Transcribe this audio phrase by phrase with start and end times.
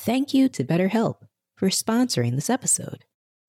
[0.00, 1.16] Thank you to BetterHelp
[1.56, 3.04] for sponsoring this episode.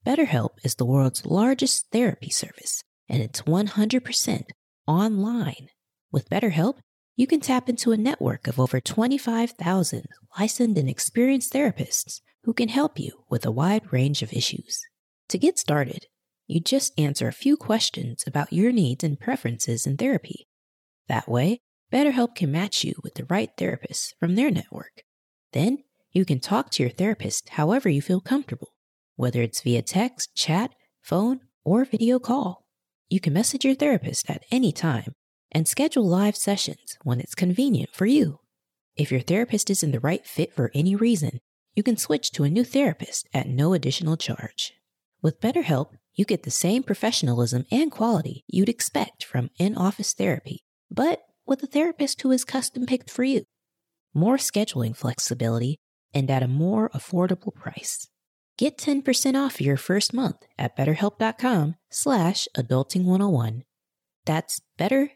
[0.06, 4.44] BetterHelp is the world's largest therapy service, and it's 100%
[4.88, 5.68] online.
[6.12, 6.80] With BetterHelp,
[7.16, 10.06] you can tap into a network of over 25,000
[10.40, 14.82] licensed and experienced therapists who can help you with a wide range of issues.
[15.30, 16.08] To get started,
[16.48, 20.48] you just answer a few questions about your needs and preferences in therapy.
[21.08, 21.62] That way,
[21.94, 25.04] BetterHelp can match you with the right therapist from their network.
[25.54, 28.74] Then, you can talk to your therapist however you feel comfortable,
[29.16, 32.66] whether it's via text, chat, phone, or video call.
[33.10, 35.14] You can message your therapist at any time
[35.52, 38.40] and schedule live sessions when it's convenient for you.
[38.96, 41.40] If your therapist isn't the right fit for any reason,
[41.76, 44.74] you can switch to a new therapist at no additional charge.
[45.22, 50.64] With BetterHelp, you get the same professionalism and quality you'd expect from in office therapy,
[50.92, 53.44] but with a therapist who is custom picked for you.
[54.14, 55.78] More scheduling flexibility
[56.14, 58.08] and at a more affordable price.
[58.58, 63.62] Get 10% off your first month at betterhelp.com slash adulting101.
[64.26, 65.12] That's better,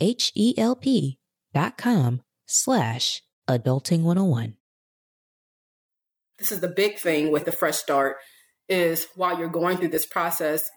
[0.00, 1.18] H-E-L-P
[1.54, 4.54] dot com slash adulting101.
[6.38, 8.16] This is the big thing with the Fresh Start
[8.68, 10.68] is while you're going through this process,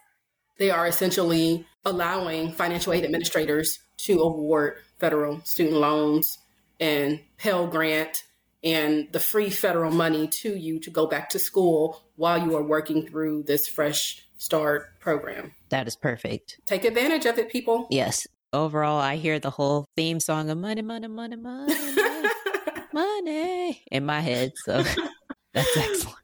[0.59, 6.37] they are essentially allowing financial aid administrators to award federal student loans
[6.79, 8.23] and Pell Grant
[8.65, 12.63] and the free federal money to you to go back to school while you are
[12.63, 15.53] working through this Fresh Start program.
[15.69, 16.59] That is perfect.
[16.65, 17.87] Take advantage of it, people.
[17.89, 18.27] Yes.
[18.51, 21.73] Overall, I hear the whole theme song of money, money, money, money,
[22.93, 24.53] money in my head.
[24.57, 24.83] So
[25.53, 26.17] that's excellent.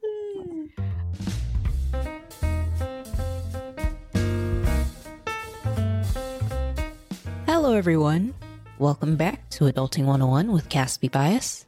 [7.45, 8.33] Hello, everyone.
[8.79, 11.65] Welcome back to Adulting 101 with Caspi Bias.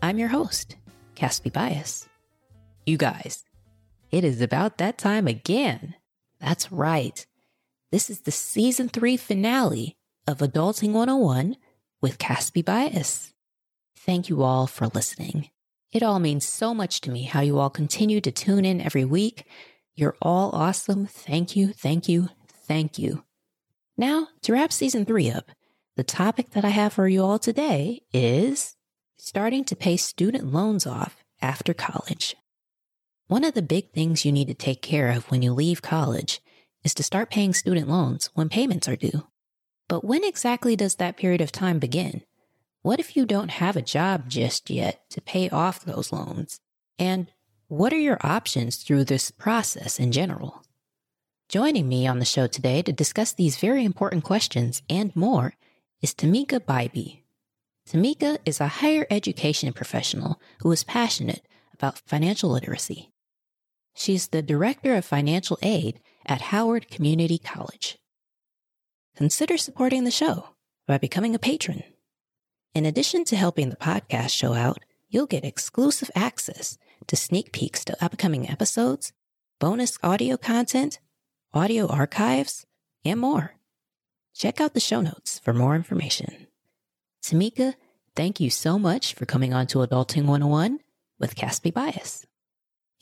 [0.00, 0.76] I'm your host,
[1.16, 2.08] Caspi Bias.
[2.86, 3.44] You guys,
[4.12, 5.96] it is about that time again.
[6.40, 7.26] That's right.
[7.90, 11.56] This is the season three finale of Adulting 101
[12.00, 13.34] with Caspi Bias.
[13.96, 15.50] Thank you all for listening.
[15.90, 19.04] It all means so much to me how you all continue to tune in every
[19.04, 19.46] week.
[19.96, 21.06] You're all awesome.
[21.06, 22.28] Thank you, thank you,
[22.66, 23.24] thank you.
[23.96, 25.50] Now, to wrap season three up,
[25.96, 28.76] the topic that I have for you all today is
[29.18, 32.36] starting to pay student loans off after college.
[33.26, 36.40] One of the big things you need to take care of when you leave college
[36.84, 39.26] is to start paying student loans when payments are due.
[39.88, 42.22] But when exactly does that period of time begin?
[42.82, 46.60] What if you don't have a job just yet to pay off those loans?
[46.98, 47.30] And
[47.66, 50.62] what are your options through this process in general?
[51.48, 55.54] Joining me on the show today to discuss these very important questions and more
[56.00, 57.22] is Tamika Bybee.
[57.88, 63.12] Tamika is a higher education professional who is passionate about financial literacy.
[63.94, 67.96] She's the Director of Financial Aid at Howard Community College.
[69.16, 70.50] Consider supporting the show
[70.86, 71.82] by becoming a patron.
[72.74, 76.76] In addition to helping the podcast show out, you'll get exclusive access
[77.06, 79.14] to sneak peeks to upcoming episodes,
[79.58, 81.00] bonus audio content,
[81.54, 82.66] audio archives,
[83.02, 83.54] and more.
[84.34, 86.47] Check out the show notes for more information.
[87.22, 87.74] Tamika,
[88.16, 90.78] thank you so much for coming on to Adulting 101
[91.18, 92.26] with Caspi Bias.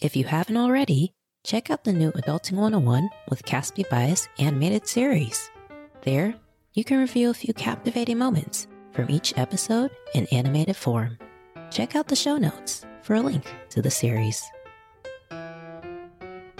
[0.00, 5.50] If you haven't already, check out the new Adulting 101 with Caspi Bias animated series.
[6.02, 6.34] There,
[6.74, 11.18] you can review a few captivating moments from each episode in animated form.
[11.70, 14.42] Check out the show notes for a link to the series.
[15.30, 16.56] I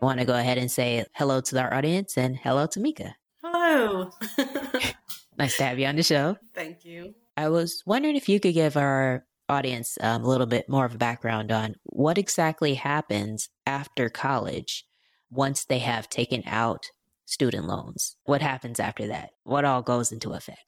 [0.00, 3.16] want to go ahead and say hello to our audience and hello to Mika.
[3.42, 4.10] Hello.
[5.38, 6.36] nice to have you on the show.
[6.54, 7.14] Thank you.
[7.36, 10.94] I was wondering if you could give our audience um, a little bit more of
[10.94, 14.84] a background on what exactly happens after college
[15.30, 16.86] once they have taken out
[17.24, 18.16] student loans.
[18.24, 19.30] What happens after that?
[19.44, 20.60] What all goes into effect?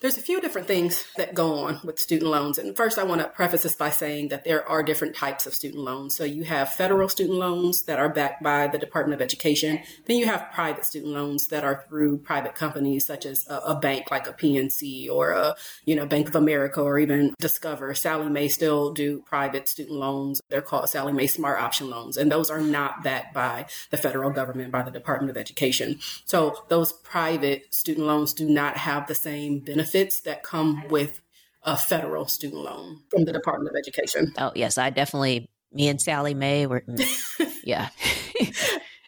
[0.00, 2.56] There's a few different things that go on with student loans.
[2.56, 5.54] And first, I want to preface this by saying that there are different types of
[5.54, 6.14] student loans.
[6.14, 9.80] So you have federal student loans that are backed by the Department of Education.
[10.06, 13.74] Then you have private student loans that are through private companies such as a, a
[13.74, 17.92] bank like a PNC or a, you know, Bank of America or even Discover.
[17.94, 20.40] Sallie Mae still do private student loans.
[20.48, 22.16] They're called Sallie Mae Smart Option Loans.
[22.16, 25.98] And those are not backed by the federal government, by the Department of Education.
[26.24, 31.20] So those private student loans do not have the same benefits benefits that come with
[31.62, 34.32] a federal student loan from the Department of Education.
[34.38, 37.88] Oh, yes, I definitely, me and Sallie Mae were, mm, yeah.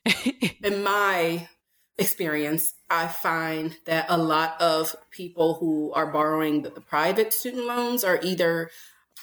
[0.65, 1.49] In my
[1.97, 7.67] experience, I find that a lot of people who are borrowing the, the private student
[7.67, 8.71] loans are either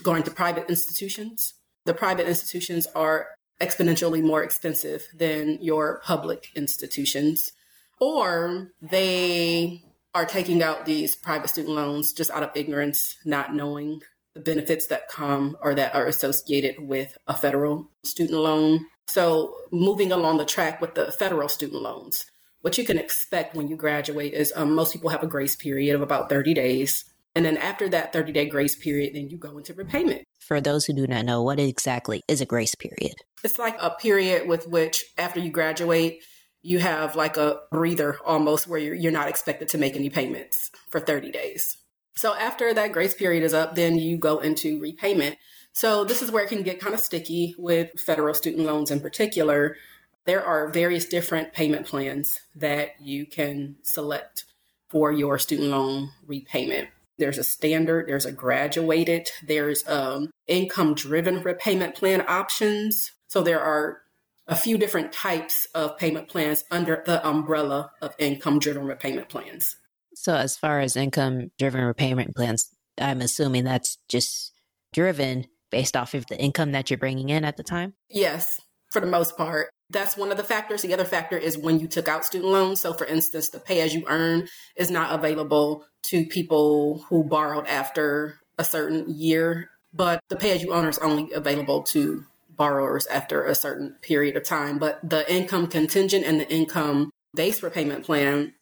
[0.04, 1.54] going to private institutions.
[1.86, 3.28] The private institutions are
[3.60, 7.52] exponentially more expensive than your public institutions,
[8.00, 9.82] or they
[10.18, 14.02] are taking out these private student loans just out of ignorance, not knowing
[14.34, 18.88] the benefits that come or that are associated with a federal student loan.
[19.08, 22.26] So, moving along the track with the federal student loans,
[22.62, 25.94] what you can expect when you graduate is um, most people have a grace period
[25.94, 27.06] of about 30 days.
[27.36, 30.24] And then after that 30 day grace period, then you go into repayment.
[30.40, 33.14] For those who do not know, what exactly is a grace period?
[33.44, 36.24] It's like a period with which, after you graduate,
[36.68, 40.70] you have like a breather almost where you're, you're not expected to make any payments
[40.90, 41.78] for 30 days.
[42.18, 45.38] So after that grace period is up, then you go into repayment.
[45.72, 49.00] So this is where it can get kind of sticky with federal student loans in
[49.00, 49.78] particular.
[50.26, 54.44] There are various different payment plans that you can select
[54.90, 56.90] for your student loan repayment.
[57.18, 63.14] There's a standard, there's a graduated, there's um, income driven repayment plan options.
[63.30, 64.02] So there are
[64.48, 69.76] a few different types of payment plans under the umbrella of income driven repayment plans.
[70.16, 74.52] So, as far as income driven repayment plans, I'm assuming that's just
[74.94, 77.94] driven based off of the income that you're bringing in at the time?
[78.10, 78.60] Yes,
[78.92, 79.70] for the most part.
[79.90, 80.82] That's one of the factors.
[80.82, 82.82] The other factor is when you took out student loans.
[82.82, 87.68] So, for instance, the pay as you earn is not available to people who borrowed
[87.68, 92.26] after a certain year, but the pay as you earn is only available to
[92.58, 94.80] borrowers after a certain period of time.
[94.80, 98.54] But the income contingent and the income based repayment plan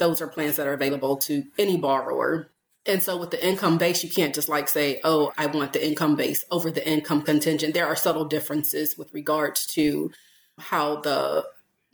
[0.00, 2.50] those are plans that are available to any borrower.
[2.86, 5.86] And so with the income base, you can't just like say, oh, I want the
[5.86, 7.74] income base over the income contingent.
[7.74, 10.10] There are subtle differences with regards to
[10.58, 11.44] how the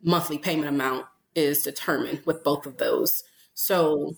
[0.03, 3.25] monthly payment amount is determined with both of those.
[3.55, 4.15] So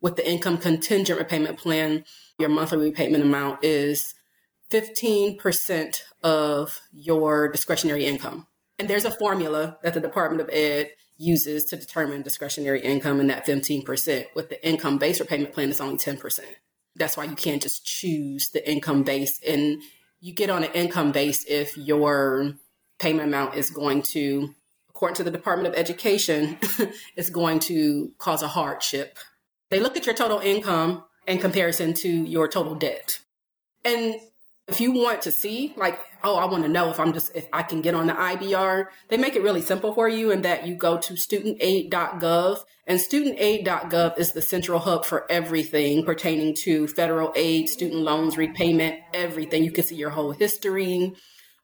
[0.00, 2.04] with the income contingent repayment plan,
[2.38, 4.14] your monthly repayment amount is
[4.70, 8.46] 15% of your discretionary income.
[8.78, 13.28] And there's a formula that the Department of Ed uses to determine discretionary income and
[13.28, 14.26] that 15%.
[14.34, 16.40] With the income based repayment plan, it's only 10%.
[16.94, 19.40] That's why you can't just choose the income base.
[19.46, 19.82] And
[20.20, 22.54] you get on an income base if your
[22.98, 24.54] payment amount is going to,
[24.90, 26.58] according to the Department of Education,
[27.16, 29.18] is going to cause a hardship.
[29.70, 33.20] They look at your total income in comparison to your total debt.
[33.84, 34.16] And
[34.68, 37.48] if you want to see, like, oh, I want to know if I'm just, if
[37.52, 40.66] I can get on the IBR, they make it really simple for you in that
[40.66, 47.32] you go to studentaid.gov and studentaid.gov is the central hub for everything pertaining to federal
[47.34, 49.64] aid, student loans, repayment, everything.
[49.64, 51.14] You can see your whole history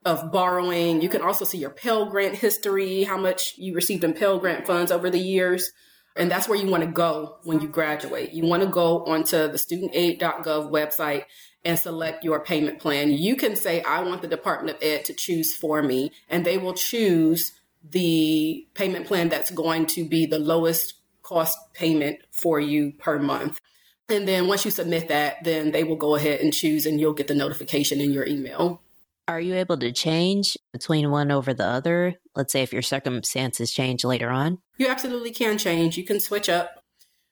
[0.05, 1.03] of borrowing.
[1.03, 4.67] You can also see your Pell Grant history, how much you received in Pell Grant
[4.67, 5.73] funds over the years.
[6.17, 8.33] And that's where you want to go when you graduate.
[8.33, 11.25] You want to go onto the studentaid.gov website
[11.65, 13.13] and select your payment plan.
[13.13, 16.59] You can say, I want the Department of Ed to choose for me, and they
[16.59, 17.53] will choose
[17.83, 23.61] the payment plan that's going to be the lowest cost payment for you per month.
[24.09, 27.15] And then once you submit that, then they will go ahead and choose, and you'll
[27.15, 28.83] get the notification in your email.
[29.27, 32.17] Are you able to change between one over the other?
[32.37, 34.59] Let's say if your circumstances change later on?
[34.77, 35.97] You absolutely can change.
[35.97, 36.84] You can switch up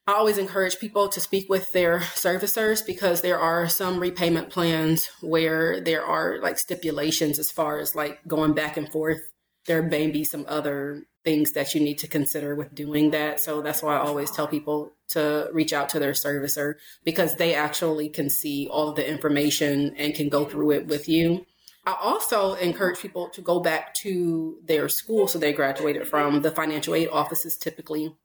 [0.07, 5.09] I always encourage people to speak with their servicers because there are some repayment plans
[5.21, 9.21] where there are like stipulations as far as like going back and forth.
[9.67, 13.39] There may be some other things that you need to consider with doing that.
[13.39, 17.55] So that's why I always tell people to reach out to their servicer because they
[17.55, 21.47] actually can see all of the information and can go through it with you.
[21.87, 26.43] I also encourage people to go back to their school so they graduated from.
[26.43, 28.17] The financial aid offices typically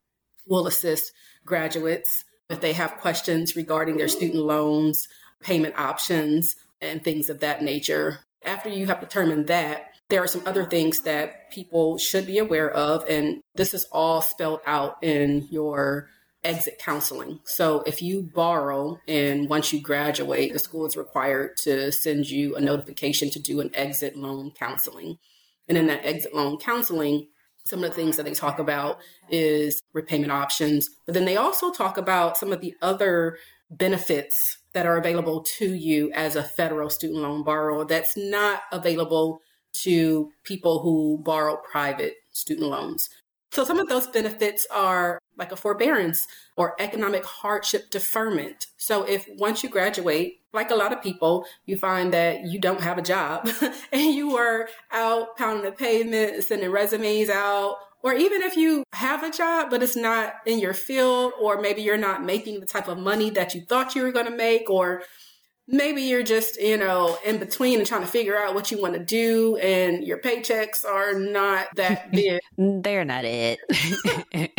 [0.47, 1.11] will assist
[1.47, 5.07] graduates if they have questions regarding their student loans,
[5.41, 8.19] payment options, and things of that nature.
[8.45, 12.71] After you have determined that, there are some other things that people should be aware
[12.71, 16.09] of, and this is all spelled out in your
[16.43, 17.39] exit counseling.
[17.43, 22.55] So if you borrow and once you graduate, the school is required to send you
[22.55, 25.17] a notification to do an exit loan counseling.
[25.67, 27.27] And in that exit loan counseling,
[27.67, 31.71] some of the things that they talk about is repayment options, but then they also
[31.71, 33.37] talk about some of the other
[33.69, 39.41] benefits that are available to you as a federal student loan borrower that's not available
[39.73, 43.09] to people who borrow private student loans.
[43.51, 48.67] So some of those benefits are like a forbearance or economic hardship deferment.
[48.77, 52.81] So if once you graduate, like a lot of people, you find that you don't
[52.81, 53.49] have a job
[53.91, 59.23] and you are out pounding the pavement, sending resumes out, or even if you have
[59.23, 62.87] a job, but it's not in your field, or maybe you're not making the type
[62.87, 65.03] of money that you thought you were going to make, or
[65.67, 68.93] maybe you're just, you know, in between and trying to figure out what you want
[68.93, 72.39] to do and your paychecks are not that big.
[72.57, 73.59] They're not it.
[74.33, 74.49] you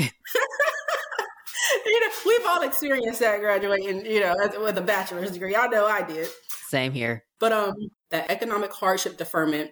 [2.01, 5.57] know, we've all experienced that graduating, you know, with a bachelor's degree.
[5.57, 6.29] I know I did.
[6.69, 7.25] Same here.
[7.39, 7.75] But um
[8.11, 9.71] that economic hardship deferment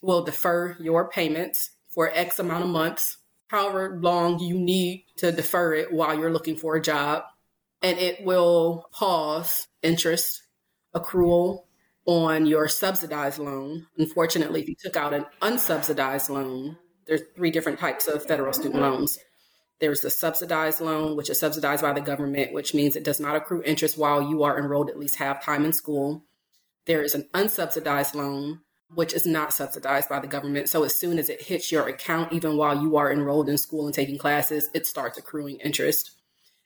[0.00, 3.18] will defer your payments for X amount of months,
[3.48, 7.24] however long you need to defer it while you're looking for a job.
[7.82, 10.42] And it will pause interest
[10.94, 11.64] accrual
[12.06, 13.86] on your subsidized loan.
[13.98, 18.80] Unfortunately, if you took out an unsubsidized loan, there's three different types of federal student
[18.80, 19.18] loans.
[19.80, 23.36] There's the subsidized loan, which is subsidized by the government, which means it does not
[23.36, 26.24] accrue interest while you are enrolled at least half time in school.
[26.86, 28.60] There is an unsubsidized loan,
[28.94, 30.68] which is not subsidized by the government.
[30.68, 33.86] So as soon as it hits your account, even while you are enrolled in school
[33.86, 36.12] and taking classes, it starts accruing interest.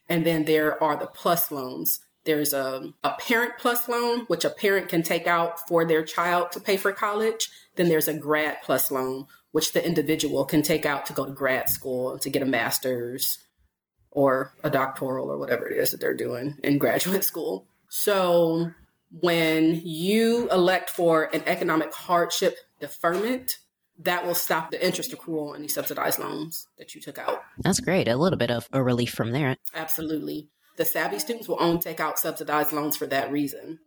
[0.09, 2.01] And then there are the plus loans.
[2.25, 6.53] There's a, a parent plus loan, which a parent can take out for their child
[6.53, 7.51] to pay for college.
[7.77, 11.33] Then there's a grad plus loan, which the individual can take out to go to
[11.33, 13.39] grad school to get a master's
[14.11, 17.67] or a doctoral or whatever it is that they're doing in graduate school.
[17.89, 18.71] So
[19.21, 23.59] when you elect for an economic hardship deferment,
[23.99, 27.43] that will stop the interest accrual on these subsidized loans that you took out.
[27.59, 28.09] That's great.
[28.09, 29.57] A little bit of a relief from there.
[29.75, 30.49] Absolutely.
[30.77, 33.79] The savvy students will only take out subsidized loans for that reason.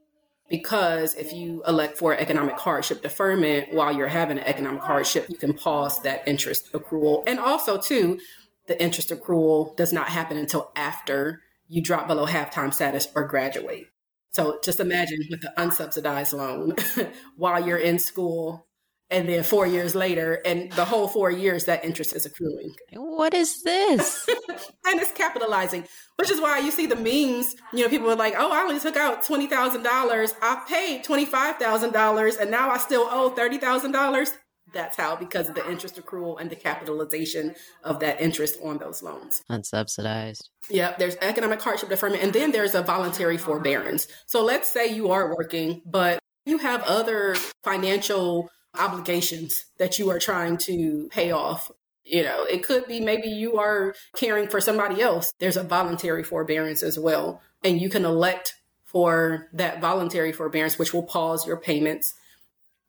[0.48, 5.38] Because if you elect for economic hardship deferment while you're having an economic hardship, you
[5.38, 7.24] can pause that interest accrual.
[7.26, 8.20] And also, too,
[8.68, 13.88] the interest accrual does not happen until after you drop below halftime status or graduate.
[14.32, 16.76] So just imagine with the unsubsidized loan
[17.38, 18.68] while you're in school
[19.10, 22.74] and then four years later, and the whole four years that interest is accruing.
[22.94, 24.28] What is this?
[24.86, 25.86] and it's capitalizing,
[26.18, 27.56] which is why you see the memes.
[27.74, 30.34] You know, people are like, "Oh, I only took out twenty thousand dollars.
[30.42, 34.32] I paid twenty five thousand dollars, and now I still owe thirty thousand dollars."
[34.74, 39.02] That's how, because of the interest accrual and the capitalization of that interest on those
[39.02, 39.42] loans.
[39.50, 40.50] Unsubsidized.
[40.70, 44.08] Yeah, there's economic hardship deferment, and then there's a voluntary forbearance.
[44.26, 50.20] So let's say you are working, but you have other financial obligations that you are
[50.20, 51.72] trying to pay off.
[52.04, 55.34] You know, it could be maybe you are caring for somebody else.
[55.40, 57.42] There's a voluntary forbearance as well.
[57.64, 58.54] And you can elect
[58.84, 62.14] for that voluntary forbearance, which will pause your payments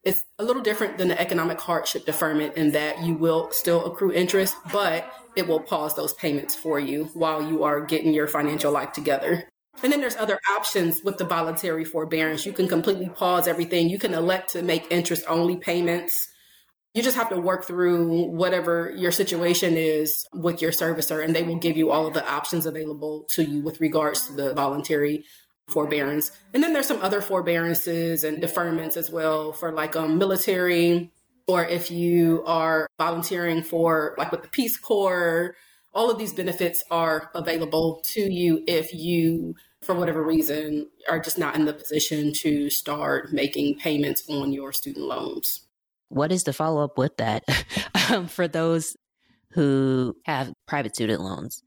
[0.06, 4.12] it's a little different than the economic hardship deferment in that you will still accrue
[4.12, 8.70] interest, but it will pause those payments for you while you are getting your financial
[8.70, 9.48] life together.
[9.82, 12.46] And then there's other options with the voluntary forbearance.
[12.46, 13.88] You can completely pause everything.
[13.88, 16.28] You can elect to make interest only payments.
[16.94, 21.42] You just have to work through whatever your situation is with your servicer, and they
[21.42, 25.24] will give you all of the options available to you with regards to the voluntary
[25.68, 26.30] forbearance.
[26.54, 31.10] And then there's some other forbearances and deferments as well for like um, military
[31.46, 35.54] or if you are volunteering for like with the Peace Corps.
[35.94, 39.54] All of these benefits are available to you if you,
[39.86, 44.72] for whatever reason, are just not in the position to start making payments on your
[44.72, 45.66] student loans.
[46.08, 47.44] What is the follow up with that
[48.10, 48.96] um, for those
[49.52, 51.62] who have private student loans?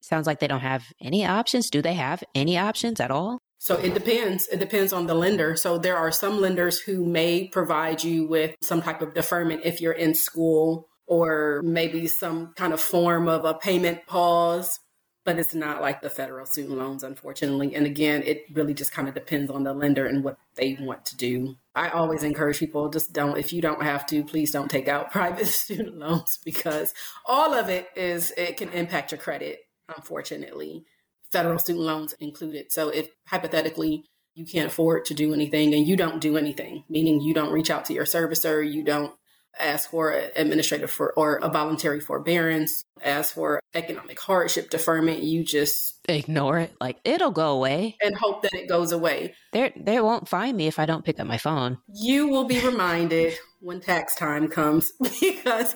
[0.00, 1.70] Sounds like they don't have any options.
[1.70, 3.38] Do they have any options at all?
[3.58, 4.46] So it depends.
[4.48, 5.56] It depends on the lender.
[5.56, 9.80] So there are some lenders who may provide you with some type of deferment if
[9.80, 14.78] you're in school or maybe some kind of form of a payment pause,
[15.24, 17.74] but it's not like the federal student loans, unfortunately.
[17.74, 21.06] And again, it really just kind of depends on the lender and what they want
[21.06, 21.56] to do.
[21.74, 25.10] I always encourage people just don't, if you don't have to, please don't take out
[25.12, 26.92] private student loans because
[27.26, 29.60] all of it is, it can impact your credit
[29.94, 30.84] unfortunately,
[31.30, 32.72] federal student loans included.
[32.72, 34.04] So if hypothetically
[34.34, 37.70] you can't afford to do anything and you don't do anything, meaning you don't reach
[37.70, 39.14] out to your servicer, you don't
[39.58, 46.00] ask for administrative for or a voluntary forbearance, ask for economic hardship deferment, you just
[46.08, 46.74] ignore it.
[46.80, 47.96] Like it'll go away.
[48.02, 49.34] And hope that it goes away.
[49.52, 51.78] They they won't find me if I don't pick up my phone.
[51.92, 55.74] You will be reminded when tax time comes because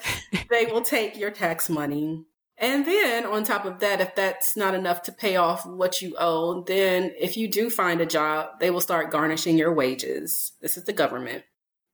[0.50, 2.26] they will take your tax money
[2.60, 6.16] and then on top of that, if that's not enough to pay off what you
[6.18, 10.52] owe, then if you do find a job, they will start garnishing your wages.
[10.60, 11.44] This is the government.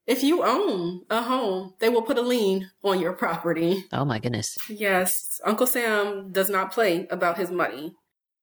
[0.06, 3.84] If you own a home, they will put a lien on your property.
[3.92, 4.56] Oh my goodness.
[4.68, 5.40] Yes.
[5.44, 7.94] Uncle Sam does not play about his money.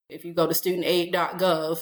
[0.10, 1.82] If you go to studentaid.gov,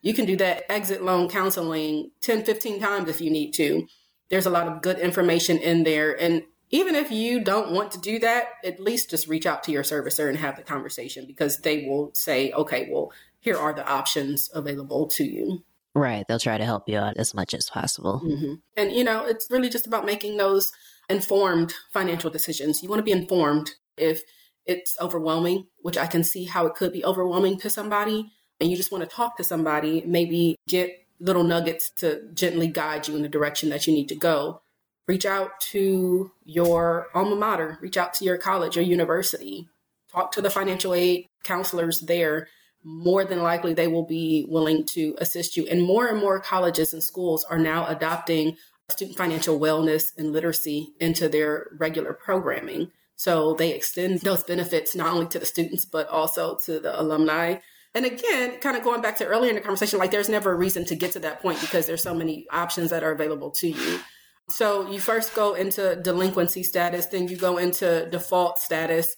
[0.00, 3.86] you can do that exit loan counseling 10, 15 times if you need to.
[4.30, 6.18] There's a lot of good information in there.
[6.18, 9.72] And even if you don't want to do that, at least just reach out to
[9.72, 13.86] your servicer and have the conversation because they will say, okay, well, here are the
[13.86, 15.64] options available to you.
[15.94, 16.24] Right.
[16.28, 18.22] They'll try to help you out as much as possible.
[18.24, 18.54] Mm-hmm.
[18.76, 20.70] And, you know, it's really just about making those
[21.08, 22.82] informed financial decisions.
[22.82, 24.22] You want to be informed if
[24.66, 28.30] it's overwhelming, which I can see how it could be overwhelming to somebody,
[28.60, 30.90] and you just want to talk to somebody, maybe get
[31.20, 34.60] little nuggets to gently guide you in the direction that you need to go.
[35.06, 39.68] Reach out to your alma mater, reach out to your college or university,
[40.12, 42.48] talk to the financial aid counselors there.
[42.90, 45.66] More than likely, they will be willing to assist you.
[45.66, 48.56] And more and more colleges and schools are now adopting
[48.88, 52.90] student financial wellness and literacy into their regular programming.
[53.16, 57.56] So they extend those benefits not only to the students, but also to the alumni.
[57.94, 60.56] And again, kind of going back to earlier in the conversation, like there's never a
[60.56, 63.68] reason to get to that point because there's so many options that are available to
[63.68, 64.00] you.
[64.48, 69.14] So you first go into delinquency status, then you go into default status.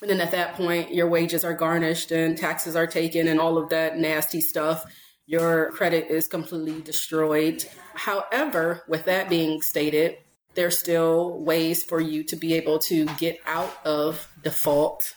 [0.00, 3.58] And then at that point, your wages are garnished and taxes are taken and all
[3.58, 4.84] of that nasty stuff
[5.28, 7.62] your credit is completely destroyed.
[7.94, 10.16] However, with that being stated,
[10.54, 15.14] there's still ways for you to be able to get out of default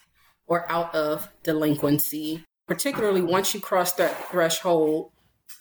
[0.48, 5.14] or out of delinquency, particularly once you cross that threshold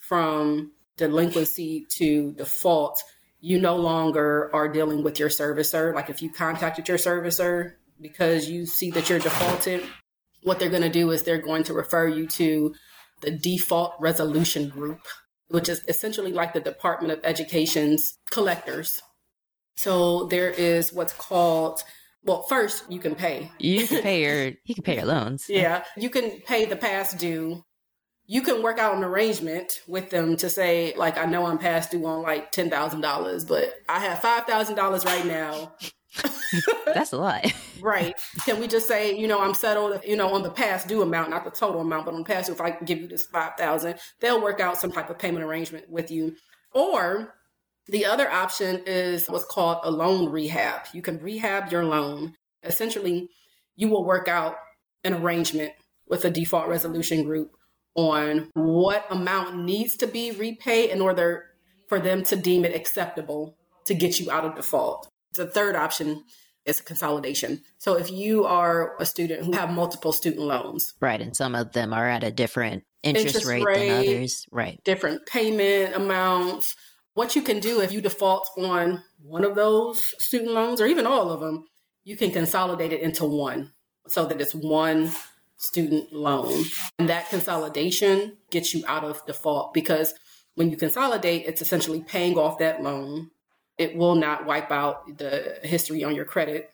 [0.09, 3.01] from delinquency to default.
[3.41, 5.95] You no longer are dealing with your servicer.
[5.95, 9.83] Like if you contacted your servicer because you see that you're defaulted,
[10.43, 12.75] what they're going to do is they're going to refer you to
[13.21, 15.01] the default resolution group,
[15.49, 19.01] which is essentially like the Department of Education's collectors.
[19.77, 21.83] So there is what's called
[22.23, 23.51] well, first you can pay.
[23.59, 25.47] You can pay your you can pay your loans.
[25.49, 25.85] yeah.
[25.97, 27.65] You can pay the past due.
[28.27, 31.91] You can work out an arrangement with them to say, like, I know I'm past
[31.91, 35.73] due on like ten thousand dollars, but I have five thousand dollars right now.
[36.87, 37.45] That's a lot.
[37.81, 38.15] right.
[38.45, 41.31] Can we just say, you know, I'm settled, you know, on the past due amount,
[41.31, 44.43] not the total amount, but on past due, if I give you this 5000 they'll
[44.43, 46.37] work out some type of payment arrangement with you.
[46.73, 47.35] Or
[47.87, 50.87] the other option is what's called a loan rehab.
[50.93, 52.35] You can rehab your loan.
[52.63, 53.29] Essentially,
[53.77, 54.57] you will work out
[55.05, 55.73] an arrangement
[56.09, 57.53] with a default resolution group
[57.95, 61.47] on what amount needs to be repaid in order
[61.89, 65.09] for them to deem it acceptable to get you out of default.
[65.35, 66.25] The third option
[66.67, 67.63] is consolidation.
[67.79, 71.73] So if you are a student who have multiple student loans, right, and some of
[71.73, 76.77] them are at a different interest, interest rate, rate, than others, right, different payment amounts.
[77.15, 81.07] What you can do if you default on one of those student loans or even
[81.07, 81.67] all of them,
[82.05, 83.73] you can consolidate it into one
[84.07, 85.11] so that it's one
[85.57, 86.65] student loan.
[86.99, 90.15] And that consolidation gets you out of default because
[90.55, 93.31] when you consolidate, it's essentially paying off that loan
[93.81, 96.71] it will not wipe out the history on your credit,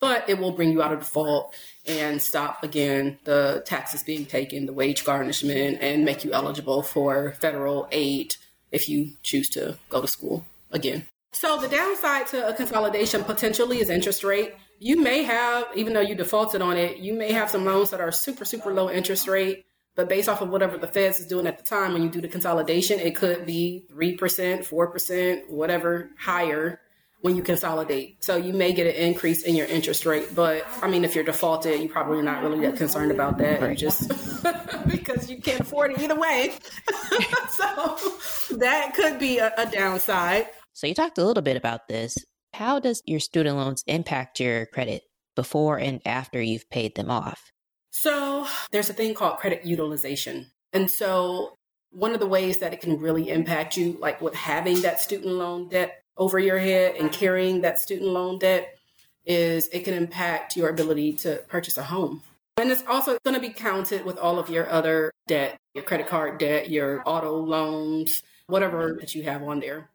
[0.00, 1.54] but it will bring you out of default
[1.86, 7.34] and stop again the taxes being taken, the wage garnishment, and make you eligible for
[7.38, 8.34] federal aid
[8.70, 11.04] if you choose to go to school again.
[11.32, 14.54] So the downside to a consolidation potentially is interest rate.
[14.78, 18.00] You may have, even though you defaulted on it, you may have some loans that
[18.00, 21.46] are super, super low interest rate but based off of whatever the Feds is doing
[21.46, 26.80] at the time, when you do the consolidation, it could be 3%, 4%, whatever higher
[27.20, 28.22] when you consolidate.
[28.22, 30.34] So you may get an increase in your interest rate.
[30.34, 33.60] But I mean, if you're defaulted, you're probably not really that concerned about that.
[33.60, 33.70] Right.
[33.70, 34.08] You just
[34.88, 36.52] because you can't afford it either way.
[37.50, 40.48] so that could be a, a downside.
[40.72, 42.16] So you talked a little bit about this.
[42.54, 45.02] How does your student loans impact your credit
[45.36, 47.51] before and after you've paid them off?
[47.92, 50.50] So there's a thing called credit utilization.
[50.72, 51.54] And so
[51.90, 55.34] one of the ways that it can really impact you, like with having that student
[55.34, 58.76] loan debt over your head and carrying that student loan debt,
[59.24, 62.22] is it can impact your ability to purchase a home.
[62.56, 66.08] And it's also going to be counted with all of your other debt, your credit
[66.08, 69.90] card debt, your auto loans, whatever that you have on there.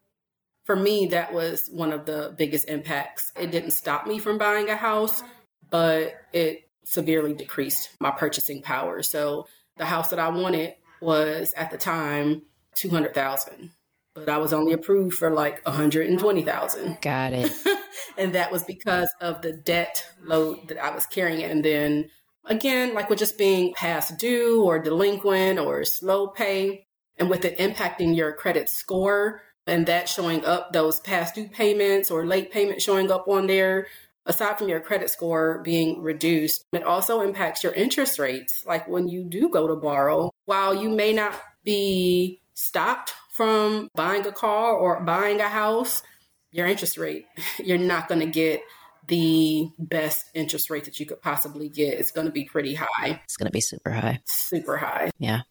[0.66, 3.32] For me, that was one of the biggest impacts.
[3.40, 5.24] It didn't stop me from buying a house,
[5.70, 9.04] but it severely decreased my purchasing power.
[9.04, 12.44] So the house that I wanted was at the time
[12.76, 13.72] 200,000,
[14.16, 16.98] but I was only approved for like 120,000.
[17.02, 17.52] Got it.
[18.18, 21.44] and that was because of the debt load that I was carrying.
[21.44, 22.10] And then
[22.46, 26.86] again, like with just being past due or delinquent or slow pay,
[27.20, 32.10] and with it impacting your credit score and that showing up, those past due payments
[32.10, 33.88] or late payments showing up on there,
[34.28, 38.64] aside from your credit score being reduced, it also impacts your interest rates.
[38.66, 44.26] Like when you do go to borrow, while you may not be stopped from buying
[44.28, 46.04] a car or buying a house,
[46.52, 47.26] your interest rate,
[47.64, 48.62] you're not going to get
[49.08, 51.98] the best interest rate that you could possibly get.
[51.98, 53.22] It's going to be pretty high.
[53.24, 54.20] It's going to be super high.
[54.26, 55.12] Super high.
[55.18, 55.42] Yeah.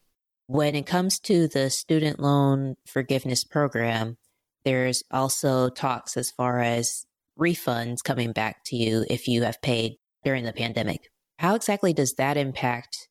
[0.47, 4.19] When it comes to the student loan forgiveness program,
[4.65, 7.06] there's also talks as far as
[7.39, 11.11] refunds coming back to you if you have paid during the pandemic.
[11.39, 13.09] How exactly does that impact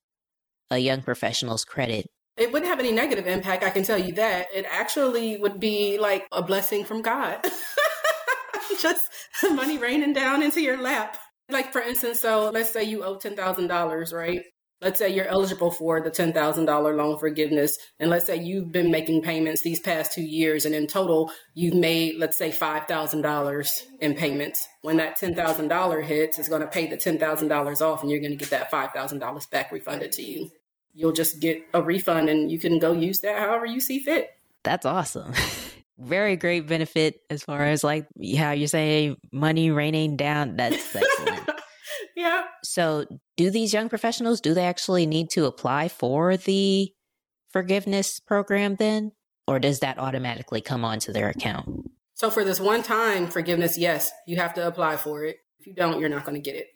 [0.71, 2.07] a young professional's credit?
[2.37, 4.47] It wouldn't have any negative impact, I can tell you that.
[4.53, 7.45] It actually would be like a blessing from God.
[8.81, 9.03] Just
[9.51, 11.17] money raining down into your lap.
[11.49, 14.41] Like, for instance, so let's say you owe $10,000, right?
[14.85, 19.23] Let's say you're eligible for the $10,000 loan forgiveness, and let's say you've been making
[19.23, 24.67] payments these past two years, and in total, you've made, let's say, $5,000 in payments.
[24.83, 28.37] When that $10,000 hits, it's going to pay the $10,000 off, and you're going to
[28.37, 30.51] get that $5,000 back refunded to you.
[30.93, 34.29] You'll just get a refund, and you can go use that however you see fit.
[34.63, 35.33] That's awesome.
[35.97, 38.05] Very great benefit as far as like
[38.37, 40.57] how you say money raining down.
[40.57, 41.54] That's excellent.
[42.15, 42.43] Yeah.
[42.63, 46.91] So, do these young professionals do they actually need to apply for the
[47.51, 49.11] forgiveness program then,
[49.47, 51.91] or does that automatically come onto their account?
[52.13, 55.37] So, for this one time forgiveness, yes, you have to apply for it.
[55.59, 56.67] If you don't, you're not going to get it.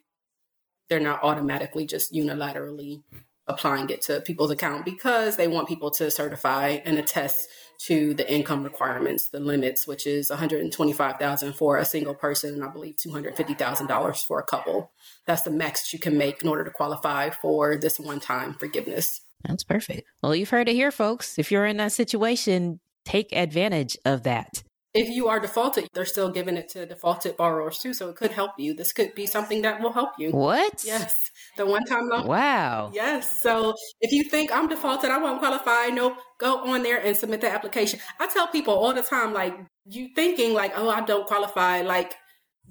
[0.90, 3.02] They're not automatically just unilaterally
[3.46, 7.48] applying it to people's account because they want people to certify and attest
[7.86, 12.68] to the income requirements, the limits, which is 125,000 for a single person and I
[12.68, 14.92] believe $250,000 for a couple.
[15.24, 19.22] That's the max you can make in order to qualify for this one-time forgiveness.
[19.44, 20.06] That's perfect.
[20.22, 21.38] Well, you've heard it here, folks.
[21.38, 24.62] If you're in that situation, take advantage of that.
[24.92, 27.94] If you are defaulted, they're still giving it to defaulted borrowers too.
[27.94, 28.74] So it could help you.
[28.74, 30.30] This could be something that will help you.
[30.30, 30.82] What?
[30.84, 31.14] Yes.
[31.56, 32.26] The one time loan.
[32.26, 32.90] Wow.
[32.92, 33.40] Yes.
[33.40, 37.40] So if you think I'm defaulted, I won't qualify, nope, go on there and submit
[37.40, 38.00] the application.
[38.18, 42.16] I tell people all the time, like, you thinking like, oh, I don't qualify, like,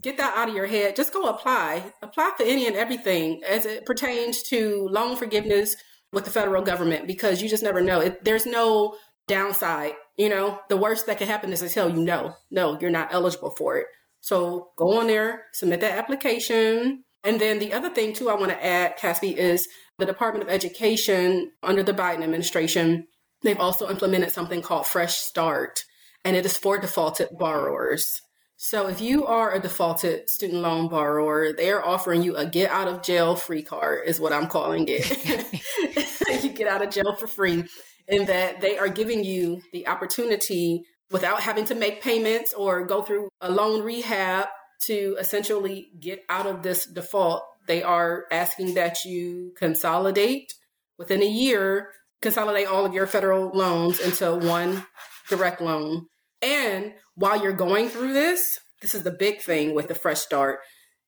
[0.02, 0.96] get that out of your head.
[0.96, 1.84] Just go apply.
[2.02, 5.76] Apply for any and everything as it pertains to loan forgiveness
[6.12, 8.02] with the federal government because you just never know.
[8.02, 8.96] It, there's no
[9.28, 9.94] downside.
[10.20, 13.14] You know, the worst that could happen is to tell you no, no, you're not
[13.14, 13.88] eligible for it.
[14.20, 17.06] So go on there, submit that application.
[17.24, 19.66] And then the other thing too I want to add, Caspi, is
[19.98, 23.08] the Department of Education under the Biden administration,
[23.44, 25.86] they've also implemented something called Fresh Start,
[26.26, 28.22] and it is for defaulted borrowers.
[28.58, 32.90] So if you are a defaulted student loan borrower, they're offering you a get out
[32.90, 36.44] of jail free card is what I'm calling it.
[36.44, 37.64] you get out of jail for free
[38.10, 43.02] in that they are giving you the opportunity without having to make payments or go
[43.02, 44.48] through a loan rehab
[44.82, 47.44] to essentially get out of this default.
[47.68, 50.54] They are asking that you consolidate
[50.98, 51.92] within a year,
[52.22, 54.86] consolidate all of your federal loans into one
[55.30, 56.08] direct loan.
[56.42, 60.60] And while you're going through this, this is the big thing with the Fresh Start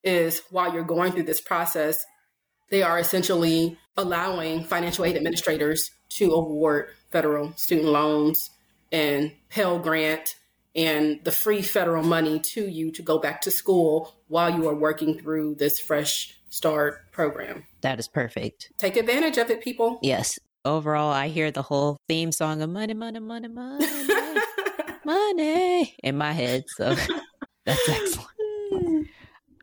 [0.04, 2.04] is while you're going through this process,
[2.70, 8.50] they are essentially allowing financial aid administrators to award federal student loans
[8.92, 10.36] and Pell Grant
[10.76, 14.76] and the free federal money to you to go back to school while you are
[14.76, 17.66] working through this Fresh Start program.
[17.80, 18.72] That is perfect.
[18.78, 20.00] Take advantage of it, people.
[20.02, 20.38] Yes.
[20.66, 23.88] Overall, I hear the whole theme song of money, money, money, money,
[25.06, 26.66] money in my head.
[26.76, 26.94] So
[27.66, 28.28] that's excellent.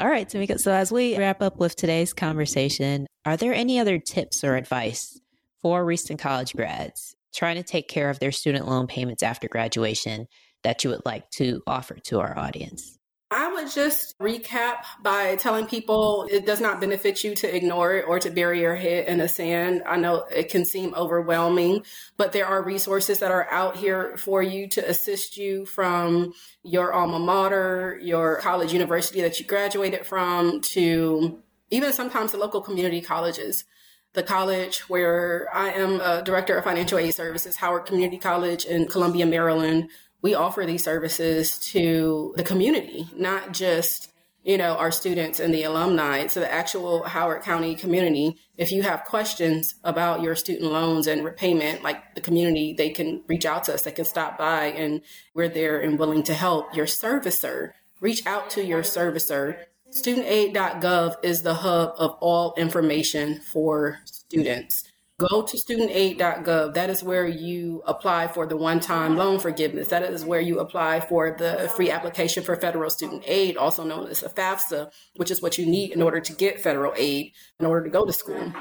[0.01, 0.59] All right, Tamika.
[0.59, 5.21] So as we wrap up with today's conversation, are there any other tips or advice
[5.63, 10.27] for recent college grads trying to take care of their student loan payments after graduation
[10.65, 12.99] that you would like to offer to our audience?
[13.31, 18.07] I would just recap by telling people it does not benefit you to ignore it
[18.09, 19.83] or to bury your head in the sand.
[19.87, 21.85] I know it can seem overwhelming,
[22.17, 26.95] but there are resources that are out here for you to assist you from your
[26.95, 31.39] alma mater, your college university that you graduated from, to
[31.71, 33.67] even sometimes the local community colleges
[34.15, 38.87] the college where I am a director of financial aid services, Howard Community College in
[38.87, 39.91] Columbia, Maryland,
[40.23, 44.11] we offer these services to the community, not just
[44.45, 48.39] you know our students and the alumni to the actual howard county community.
[48.57, 53.23] If you have questions about your student loans and repayment like the community they can
[53.29, 53.83] reach out to us.
[53.83, 55.03] They can stop by and
[55.35, 56.75] we're there and willing to help.
[56.75, 59.59] Your servicer reach out to your servicer
[60.03, 64.85] studentaid.gov is the hub of all information for students
[65.19, 66.75] Go to studentaid.gov.
[66.75, 69.89] That is where you apply for the one time loan forgiveness.
[69.89, 74.07] That is where you apply for the free application for federal student aid, also known
[74.07, 77.67] as a FAFSA, which is what you need in order to get federal aid in
[77.67, 78.53] order to go to school.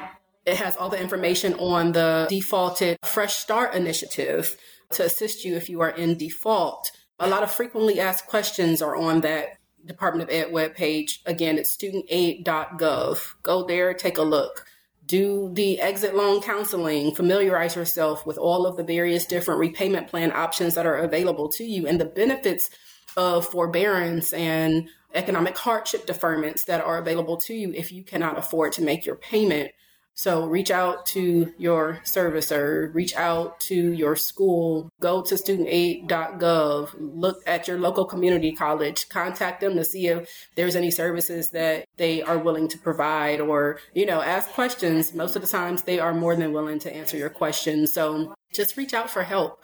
[0.48, 4.58] It has all the information on the defaulted Fresh Start initiative
[4.94, 6.92] to assist you if you are in default.
[7.20, 9.57] A lot of frequently asked questions are on that
[9.88, 11.20] Department of Ed webpage.
[11.26, 13.34] Again, it's studentaid.gov.
[13.44, 14.66] Go there, take a look
[15.08, 20.32] do the exit loan counseling, familiarize yourself with all of the various different repayment plan
[20.34, 22.70] options that are available to you and the benefits
[23.16, 28.74] of forbearance and economic hardship deferments that are available to you if you cannot afford
[28.74, 29.72] to make your payment.
[30.18, 37.44] So reach out to your servicer, reach out to your school, go to studentaid.gov, look
[37.46, 42.24] at your local community college, contact them to see if there's any services that they
[42.24, 45.14] are willing to provide or, you know, ask questions.
[45.14, 47.94] Most of the times they are more than willing to answer your questions.
[47.94, 49.62] So just reach out for help.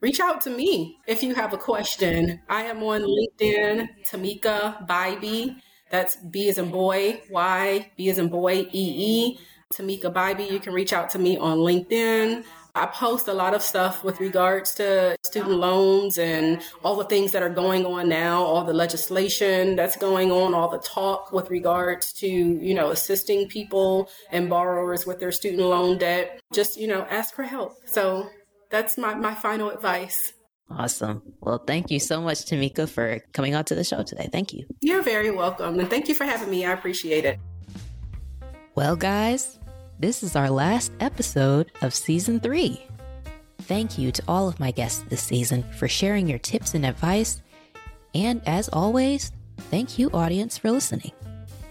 [0.00, 2.40] Reach out to me if you have a question.
[2.48, 5.58] I am on LinkedIn, Tamika Bybee.
[5.92, 9.38] That's B as in boy, Y, B as in boy, E E.
[9.72, 10.50] Tamika Bybee.
[10.50, 12.44] You can reach out to me on LinkedIn.
[12.74, 17.32] I post a lot of stuff with regards to student loans and all the things
[17.32, 21.50] that are going on now, all the legislation that's going on, all the talk with
[21.50, 26.40] regards to, you know, assisting people and borrowers with their student loan debt.
[26.54, 27.76] Just, you know, ask for help.
[27.84, 28.30] So
[28.70, 30.32] that's my, my final advice.
[30.70, 31.20] Awesome.
[31.42, 34.30] Well, thank you so much, Tamika, for coming on to the show today.
[34.32, 34.64] Thank you.
[34.80, 35.78] You're very welcome.
[35.78, 36.64] And thank you for having me.
[36.64, 37.38] I appreciate it.
[38.74, 39.58] Well, guys,
[39.98, 42.84] this is our last episode of season three.
[43.62, 47.42] Thank you to all of my guests this season for sharing your tips and advice.
[48.14, 49.32] And as always,
[49.70, 51.12] thank you, audience, for listening.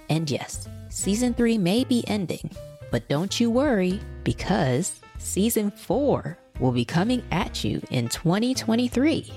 [0.10, 2.50] And yes, season three may be ending,
[2.92, 9.32] but don't you worry because season four will be coming at you in 2023.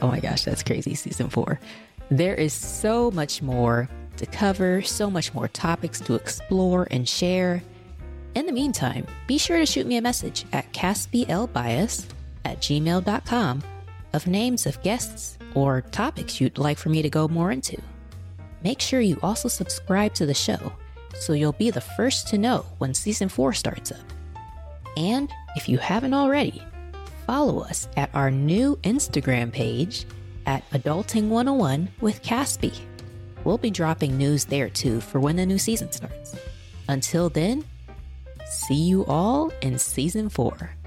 [0.00, 1.58] Oh my gosh, that's crazy, season four.
[2.10, 7.62] There is so much more to cover, so much more topics to explore and share.
[8.34, 12.06] In the meantime, be sure to shoot me a message at caspielbias
[12.44, 13.62] at gmail.com
[14.12, 17.80] of names of guests or topics you'd like for me to go more into.
[18.62, 20.72] Make sure you also subscribe to the show
[21.18, 23.98] so you'll be the first to know when season 4 starts up.
[24.96, 26.62] And if you haven't already,
[27.26, 30.06] follow us at our new Instagram page
[30.46, 32.74] at Adulting101 with Caspi.
[33.44, 36.36] We'll be dropping news there too for when the new season starts.
[36.88, 37.64] Until then,
[38.48, 40.77] See you all in season four.